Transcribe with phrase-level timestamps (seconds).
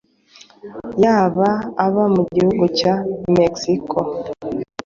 [1.03, 1.49] yaba
[1.85, 2.95] aba mu gihugu cya
[3.37, 3.99] Mexico